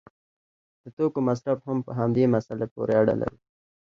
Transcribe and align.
د 0.83 0.85
توکو 0.97 1.19
مصرف 1.29 1.59
هم 1.67 1.77
په 1.87 1.91
همدې 1.99 2.25
مسله 2.35 2.65
پورې 2.73 2.93
اړه 3.01 3.15
لري. 3.21 3.37